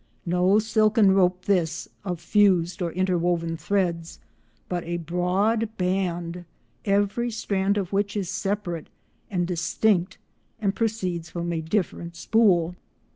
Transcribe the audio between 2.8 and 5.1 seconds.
or interwoven threads, but a